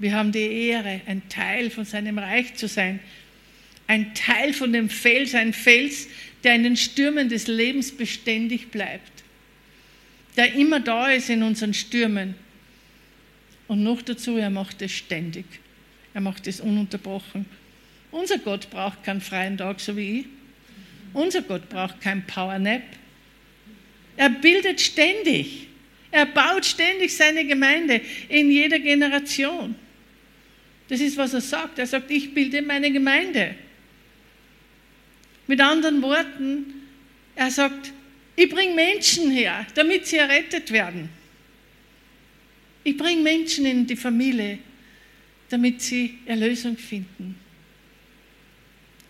[0.00, 3.00] Wir haben die Ehre, ein Teil von seinem Reich zu sein.
[3.86, 6.08] Ein Teil von dem Fels, ein Fels,
[6.42, 9.22] der in den Stürmen des Lebens beständig bleibt.
[10.38, 12.34] Der immer da ist in unseren Stürmen.
[13.68, 15.44] Und noch dazu, er macht es ständig.
[16.14, 17.44] Er macht es ununterbrochen.
[18.10, 20.26] Unser Gott braucht keinen freien Tag, so wie ich.
[21.12, 22.82] Unser Gott braucht keinen Powernap.
[24.16, 25.66] Er bildet ständig.
[26.10, 29.74] Er baut ständig seine Gemeinde in jeder Generation.
[30.90, 31.78] Das ist, was er sagt.
[31.78, 33.54] Er sagt, ich bilde meine Gemeinde.
[35.46, 36.74] Mit anderen Worten,
[37.36, 37.92] er sagt,
[38.34, 41.08] ich bringe Menschen her, damit sie errettet werden.
[42.82, 44.58] Ich bringe Menschen in die Familie,
[45.48, 47.36] damit sie Erlösung finden.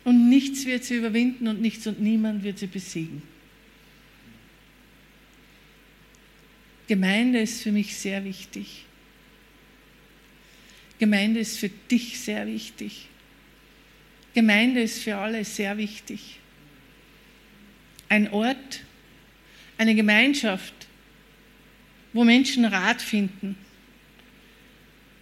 [0.05, 3.23] Und nichts wird sie überwinden und nichts und niemand wird sie besiegen.
[6.89, 8.85] Gemeinde ist für mich sehr wichtig.
[11.01, 13.07] Gemeinde ist für dich sehr wichtig.
[14.35, 16.39] Gemeinde ist für alle sehr wichtig.
[18.11, 18.83] Ein Ort,
[19.79, 20.75] eine Gemeinschaft,
[22.13, 23.57] wo Menschen Rat finden.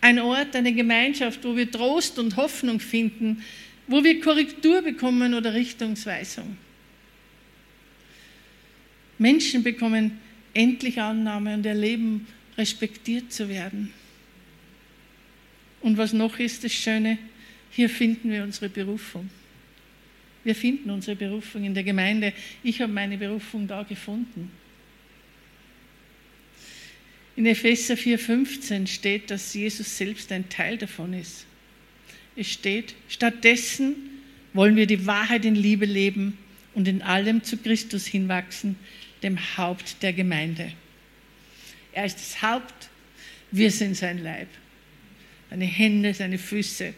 [0.01, 3.45] Ein Ort, eine Gemeinschaft, wo wir Trost und Hoffnung finden,
[3.87, 6.57] wo wir Korrektur bekommen oder Richtungsweisung.
[9.19, 10.19] Menschen bekommen
[10.55, 13.93] endlich Annahme und erleben, respektiert zu werden.
[15.81, 17.19] Und was noch ist das Schöne,
[17.71, 19.31] hier finden wir unsere Berufung.
[20.45, 22.33] Wir finden unsere Berufung in der Gemeinde.
[22.63, 24.51] Ich habe meine Berufung da gefunden.
[27.37, 31.47] In Epheser 4,15 steht, dass Jesus selbst ein Teil davon ist.
[32.35, 33.95] Es steht, stattdessen
[34.55, 36.37] wollen wir die Wahrheit in Liebe leben
[36.75, 38.77] und in allem zu Christus hinwachsen,
[39.23, 40.73] dem Haupt der Gemeinde.
[41.93, 42.91] Er ist das Haupt,
[43.51, 44.49] wir sind sein Leib,
[45.51, 46.95] seine Hände, seine Füße.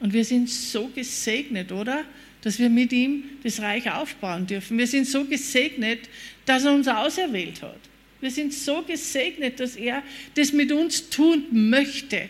[0.00, 2.04] Und wir sind so gesegnet, oder?
[2.42, 4.78] Dass wir mit ihm das Reich aufbauen dürfen.
[4.78, 6.08] Wir sind so gesegnet,
[6.46, 7.80] dass er uns auserwählt hat.
[8.20, 10.02] Wir sind so gesegnet, dass er
[10.34, 12.28] das mit uns tun möchte.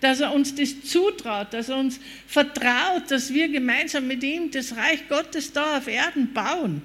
[0.00, 4.76] Dass er uns das zutraut, dass er uns vertraut, dass wir gemeinsam mit ihm das
[4.76, 6.82] Reich Gottes da auf Erden bauen.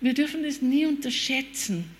[0.00, 1.95] Wir dürfen es nie unterschätzen.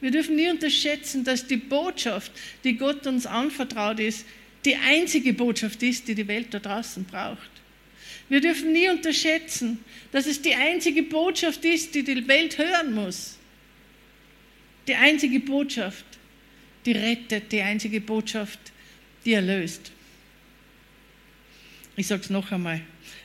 [0.00, 2.32] Wir dürfen nie unterschätzen, dass die Botschaft,
[2.64, 4.26] die Gott uns anvertraut ist,
[4.64, 7.50] die einzige Botschaft ist, die die Welt da draußen braucht.
[8.28, 9.78] Wir dürfen nie unterschätzen,
[10.12, 13.38] dass es die einzige Botschaft ist, die die Welt hören muss.
[14.88, 16.04] Die einzige Botschaft,
[16.84, 18.58] die rettet, die einzige Botschaft,
[19.24, 19.92] die erlöst.
[21.96, 22.80] Ich sage es noch einmal,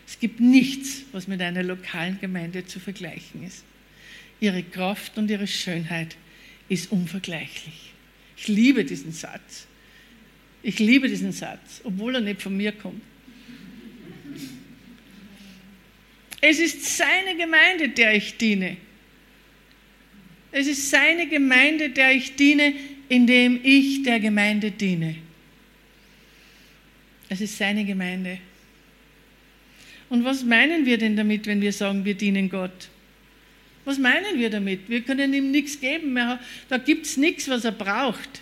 [0.07, 3.63] es gibt nichts, was mit einer lokalen Gemeinde zu vergleichen ist.
[4.39, 6.15] Ihre Kraft und ihre Schönheit
[6.71, 7.91] ist unvergleichlich.
[8.37, 9.67] Ich liebe diesen Satz.
[10.63, 13.01] Ich liebe diesen Satz, obwohl er nicht von mir kommt.
[16.39, 18.77] Es ist seine Gemeinde, der ich diene.
[20.53, 22.73] Es ist seine Gemeinde, der ich diene,
[23.09, 25.17] indem ich der Gemeinde diene.
[27.27, 28.37] Es ist seine Gemeinde.
[30.07, 32.90] Und was meinen wir denn damit, wenn wir sagen, wir dienen Gott?
[33.85, 34.87] Was meinen wir damit?
[34.89, 36.15] Wir können ihm nichts geben.
[36.69, 38.41] Da gibt es nichts, was er braucht.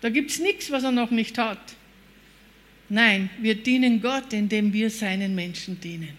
[0.00, 1.74] Da gibt es nichts, was er noch nicht hat.
[2.88, 6.16] Nein, wir dienen Gott, indem wir seinen Menschen dienen.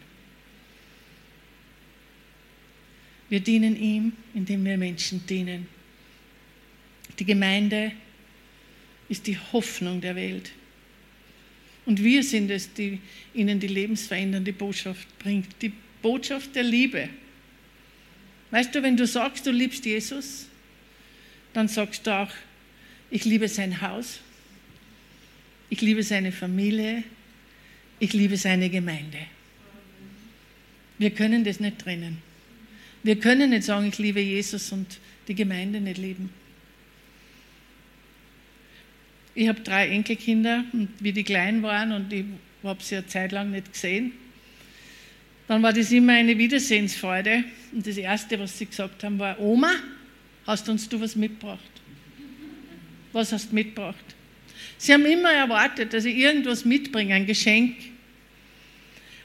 [3.29, 5.67] Wir dienen ihm, indem wir Menschen dienen.
[7.19, 7.93] Die Gemeinde
[9.09, 10.51] ist die Hoffnung der Welt.
[11.85, 12.99] Und wir sind es, die
[13.33, 15.47] ihnen die lebensverändernde Botschaft bringt.
[15.61, 17.07] Die Botschaft der Liebe.
[18.51, 20.47] Weißt du, wenn du sagst, du liebst Jesus,
[21.53, 22.31] dann sagst du auch,
[23.09, 24.19] ich liebe sein Haus,
[25.69, 27.03] ich liebe seine Familie,
[27.99, 29.19] ich liebe seine Gemeinde.
[30.97, 32.19] Wir können das nicht trennen.
[33.03, 36.29] Wir können nicht sagen, ich liebe Jesus und die Gemeinde nicht lieben.
[39.35, 42.25] Ich habe drei Enkelkinder und wie die klein waren und ich
[42.63, 44.11] habe sie eine Zeit lang nicht gesehen,
[45.47, 47.43] dann war das immer eine Wiedersehensfreude.
[47.71, 49.71] Und das Erste, was sie gesagt haben, war, Oma,
[50.45, 51.59] hast uns du was mitgebracht?
[53.13, 53.95] Was hast du mitgebracht?
[54.77, 57.75] Sie haben immer erwartet, dass ich irgendwas mitbringe, ein Geschenk.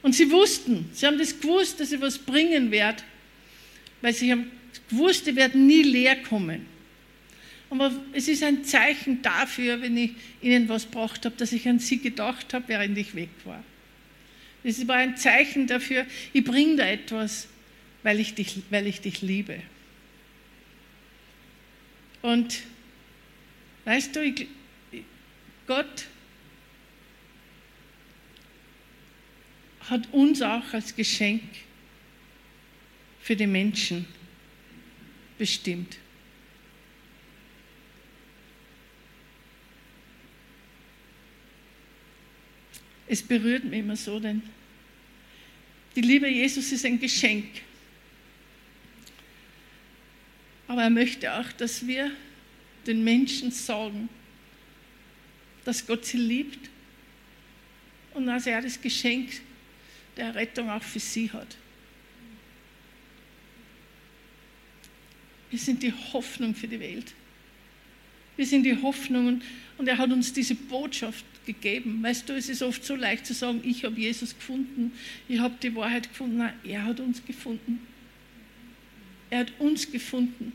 [0.02, 3.02] Und sie wussten, sie haben das gewusst, dass ich was bringen werde,
[4.00, 4.50] weil sie haben
[4.88, 6.66] gewusst, ich werde nie leer kommen.
[7.70, 10.10] Aber es ist ein Zeichen dafür, wenn ich
[10.42, 13.64] ihnen was gebracht habe, dass ich an sie gedacht habe, während ich weg war.
[14.64, 17.48] Es war ein Zeichen dafür, ich bringe da etwas,
[18.02, 19.60] weil ich dich, weil ich dich liebe.
[22.20, 22.62] Und
[23.84, 24.46] weißt du, ich,
[25.66, 26.06] Gott
[29.90, 31.42] hat uns auch als Geschenk
[33.20, 34.06] für die Menschen
[35.38, 35.98] bestimmt.
[43.12, 44.40] Es berührt mich immer so, denn
[45.94, 47.44] die Liebe Jesus ist ein Geschenk.
[50.66, 52.10] Aber er möchte auch, dass wir
[52.86, 54.08] den Menschen sagen,
[55.66, 56.70] dass Gott sie liebt
[58.14, 59.42] und dass er das Geschenk
[60.16, 61.58] der Rettung auch für sie hat.
[65.50, 67.12] Wir sind die Hoffnung für die Welt.
[68.38, 69.42] Wir sind die Hoffnung
[69.76, 72.02] und er hat uns diese Botschaft gegeben.
[72.02, 74.92] Weißt du, es ist oft so leicht zu sagen, ich habe Jesus gefunden,
[75.28, 76.38] ich habe die Wahrheit gefunden.
[76.38, 77.80] Nein, er hat uns gefunden.
[79.30, 80.52] Er hat uns gefunden.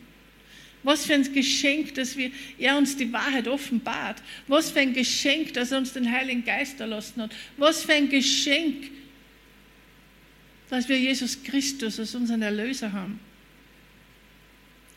[0.83, 4.21] Was für ein Geschenk, dass wir, er uns die Wahrheit offenbart.
[4.47, 7.35] Was für ein Geschenk, dass er uns den Heiligen Geist erlassen hat.
[7.57, 8.91] Was für ein Geschenk,
[10.69, 13.19] dass wir Jesus Christus als unseren Erlöser haben.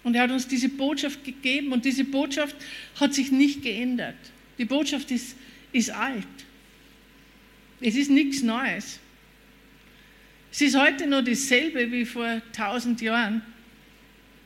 [0.03, 2.57] Und er hat uns diese Botschaft gegeben und diese Botschaft
[2.99, 4.17] hat sich nicht geändert.
[4.59, 5.37] Die Botschaft ist
[5.73, 6.27] ist alt.
[7.81, 8.99] Es ist nichts Neues.
[10.53, 13.43] Es ist heute noch dasselbe wie vor tausend Jahren.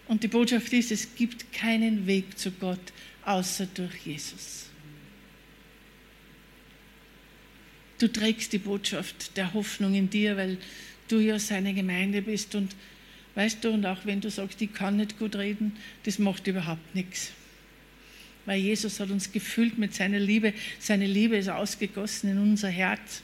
[0.07, 2.93] Und die Botschaft ist, es gibt keinen Weg zu Gott
[3.25, 4.67] außer durch Jesus.
[7.99, 10.59] Du trägst die Botschaft der Hoffnung in dir, weil
[11.09, 12.55] du ja seine Gemeinde bist.
[12.55, 12.77] Und
[13.35, 16.95] weißt du, und auch wenn du sagst, ich kann nicht gut reden, das macht überhaupt
[16.95, 17.33] nichts
[18.47, 20.53] weil Jesus hat uns gefüllt mit seiner Liebe.
[20.79, 23.23] Seine Liebe ist ausgegossen in unser Herz.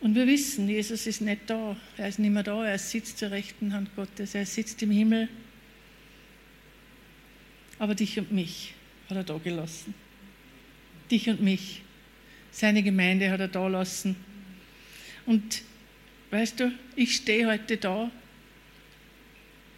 [0.00, 1.76] Und wir wissen, Jesus ist nicht da.
[1.96, 2.64] Er ist nicht mehr da.
[2.64, 4.34] Er sitzt zur rechten Hand Gottes.
[4.34, 5.28] Er sitzt im Himmel.
[7.78, 8.74] Aber dich und mich
[9.08, 9.94] hat er da gelassen.
[11.10, 11.82] Dich und mich.
[12.50, 14.16] Seine Gemeinde hat er da lassen.
[15.26, 15.62] Und
[16.30, 18.10] weißt du, ich stehe heute da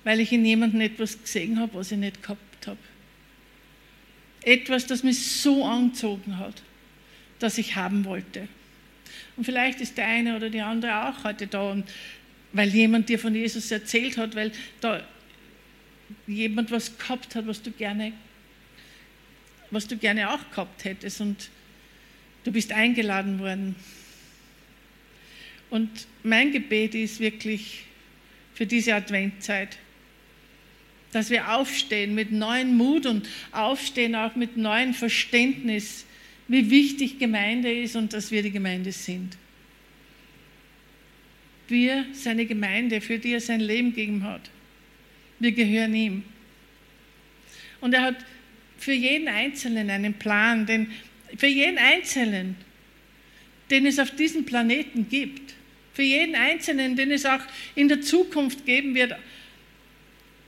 [0.05, 2.79] weil ich in jemandem etwas gesehen habe, was ich nicht gehabt habe.
[4.43, 6.63] Etwas, das mich so angezogen hat,
[7.39, 8.47] dass ich haben wollte.
[9.37, 11.85] Und vielleicht ist der eine oder die andere auch heute da, und
[12.53, 15.03] weil jemand dir von Jesus erzählt hat, weil da
[16.27, 18.13] jemand was gehabt hat, was du gerne,
[19.71, 21.49] was du gerne auch gehabt hättest und
[22.45, 23.75] du bist eingeladen worden.
[25.71, 25.91] Und
[26.23, 27.85] mein Gebet ist wirklich
[28.55, 29.79] für diese Adventzeit,
[31.15, 36.05] dass wir aufstehen mit neuem Mut und aufstehen auch mit neuem Verständnis,
[36.49, 39.37] wie wichtig Gemeinde ist und dass wir die Gemeinde sind.
[41.69, 44.51] Wir, seine Gemeinde, für die er sein Leben gegeben hat.
[45.39, 46.25] Wir gehören ihm.
[47.81, 48.17] Und er hat
[48.77, 50.89] für jeden Einzelnen einen Plan, denn
[51.37, 52.57] für jeden Einzelnen,
[53.71, 55.55] den es auf diesem Planeten gibt,
[55.93, 57.41] für jeden Einzelnen, den es auch
[57.77, 59.15] in der Zukunft geben wird,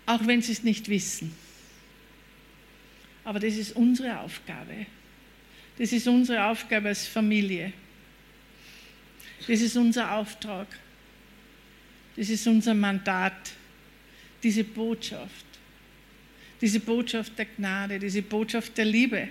[0.07, 1.32] auch wenn sie es nicht wissen.
[3.24, 4.86] Aber das ist unsere Aufgabe.
[5.78, 7.72] Das ist unsere Aufgabe als Familie.
[9.48, 10.68] Das ist unser Auftrag.
[12.16, 13.52] Das ist unser Mandat,
[14.42, 15.44] diese Botschaft,
[16.61, 19.28] diese Botschaft der Gnade, diese Botschaft der Liebe,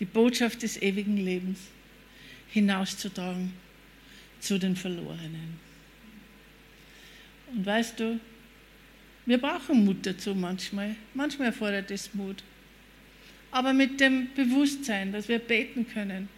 [0.00, 1.58] die Botschaft des ewigen Lebens
[2.48, 3.52] hinauszutragen
[4.40, 5.60] zu den Verlorenen.
[7.52, 8.18] Und weißt du,
[9.26, 10.94] wir brauchen Mut dazu manchmal.
[11.14, 12.42] Manchmal erfordert es Mut.
[13.50, 16.28] Aber mit dem Bewusstsein, dass wir beten können,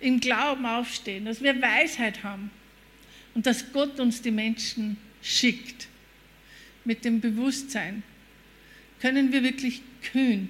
[0.00, 2.50] im Glauben aufstehen, dass wir Weisheit haben
[3.34, 5.88] Und dass Gott uns die Menschen schickt
[6.84, 8.02] mit dem Bewusstsein,
[9.00, 10.48] können wir wirklich kühn,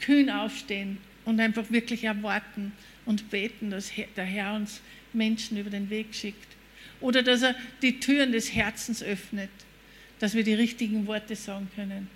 [0.00, 2.72] kühn aufstehen und einfach wirklich erwarten
[3.04, 4.80] und beten, dass der Herr uns
[5.12, 6.56] Menschen über den Weg schickt.
[7.00, 9.50] Oder dass er die Türen des Herzens öffnet,
[10.18, 12.08] dass wir die richtigen Worte sagen können.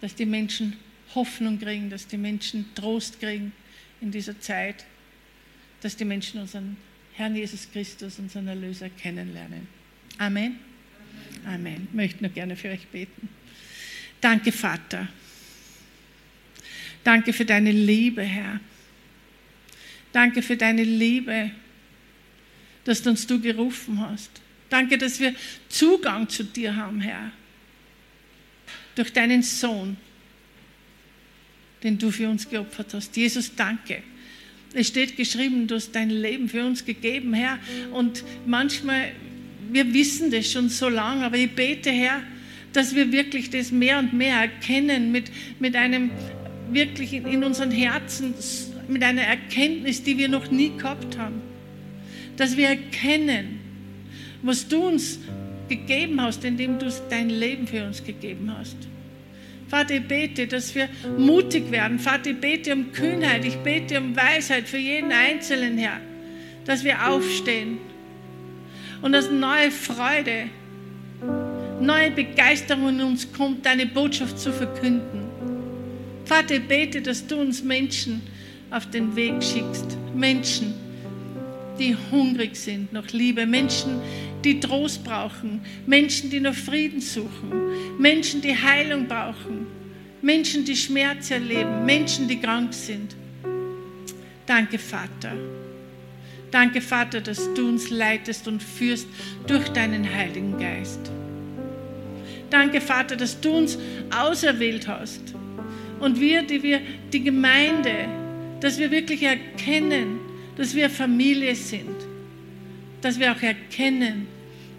[0.00, 0.76] Dass die Menschen
[1.14, 3.52] Hoffnung kriegen, dass die Menschen Trost kriegen
[4.00, 4.84] in dieser Zeit,
[5.80, 6.76] dass die Menschen unseren
[7.14, 9.66] Herrn Jesus Christus, unseren Erlöser, kennenlernen.
[10.18, 10.58] Amen.
[11.44, 11.88] Amen.
[11.90, 13.28] Ich möchte nur gerne für euch beten.
[14.20, 15.08] Danke, Vater.
[17.02, 18.60] Danke für deine Liebe, Herr.
[20.12, 21.50] Danke für deine Liebe,
[22.84, 24.30] dass du uns du gerufen hast.
[24.70, 25.34] Danke, dass wir
[25.68, 27.32] Zugang zu dir haben, Herr.
[28.94, 29.96] Durch deinen Sohn,
[31.82, 33.16] den du für uns geopfert hast.
[33.16, 34.02] Jesus, danke.
[34.72, 37.58] Es steht geschrieben, du hast dein Leben für uns gegeben, Herr.
[37.92, 39.12] Und manchmal,
[39.70, 42.22] wir wissen das schon so lange, aber ich bete, Herr,
[42.72, 46.12] dass wir wirklich das mehr und mehr erkennen mit, mit einem
[46.70, 48.34] wirklich in unseren Herzen,
[48.86, 51.42] mit einer Erkenntnis, die wir noch nie gehabt haben.
[52.36, 53.59] Dass wir erkennen,
[54.42, 55.18] was du uns
[55.68, 58.76] gegeben hast, indem du dein Leben für uns gegeben hast.
[59.68, 62.00] Vater, ich bete, dass wir mutig werden.
[62.00, 66.00] Vater, ich bete um Kühnheit, ich bete um Weisheit für jeden Einzelnen, Herr.
[66.64, 67.78] Dass wir aufstehen
[69.00, 70.50] und dass neue Freude,
[71.80, 75.20] neue Begeisterung in uns kommt, deine Botschaft zu verkünden.
[76.24, 78.22] Vater, ich bete, dass du uns Menschen
[78.70, 79.96] auf den Weg schickst.
[80.14, 80.74] Menschen,
[81.78, 83.46] die hungrig sind nach Liebe.
[83.46, 84.00] Menschen,
[84.44, 85.60] die Trost brauchen.
[85.86, 87.52] Menschen, die nach Frieden suchen.
[87.98, 89.66] Menschen, die Heilung brauchen.
[90.22, 91.84] Menschen, die Schmerz erleben.
[91.84, 93.14] Menschen, die krank sind.
[94.46, 95.32] Danke, Vater.
[96.50, 99.06] Danke, Vater, dass du uns leitest und führst
[99.46, 101.10] durch deinen Heiligen Geist.
[102.50, 103.78] Danke, Vater, dass du uns
[104.10, 105.22] auserwählt hast.
[106.00, 106.80] Und wir, die wir
[107.12, 108.08] die Gemeinde,
[108.60, 110.18] dass wir wirklich erkennen,
[110.56, 112.09] dass wir Familie sind.
[113.02, 114.26] Dass wir auch erkennen,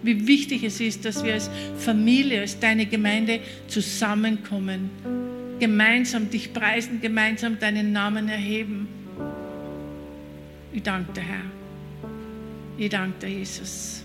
[0.04, 4.90] wie wichtig es ist, dass wir als Familie, als deine Gemeinde zusammenkommen,
[5.60, 8.88] gemeinsam dich preisen, gemeinsam deinen Namen erheben.
[10.74, 11.44] Ich danke dir, Herr.
[12.78, 14.04] Ich danke dir, Jesus.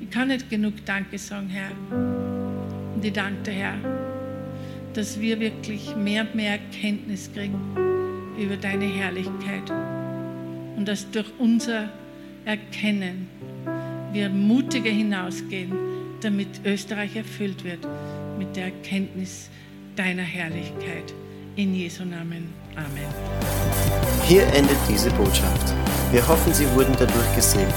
[0.00, 1.70] Ich kann nicht genug Danke sagen, Herr.
[2.94, 3.74] Und ich danke dir, Herr,
[4.94, 7.60] dass wir wirklich mehr und mehr Erkenntnis kriegen
[8.38, 9.70] über deine Herrlichkeit
[10.76, 11.88] und dass durch unser
[12.46, 13.28] Erkennen
[14.12, 15.72] wir mutiger hinausgehen,
[16.22, 17.80] damit Österreich erfüllt wird
[18.38, 19.50] mit der Erkenntnis
[19.96, 21.12] deiner Herrlichkeit.
[21.56, 22.54] In Jesu Namen.
[22.76, 23.08] Amen.
[24.28, 25.74] Hier endet diese Botschaft.
[26.12, 27.74] Wir hoffen, Sie wurden dadurch gesegnet.